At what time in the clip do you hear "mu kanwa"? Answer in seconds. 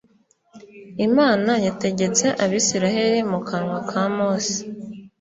3.31-3.79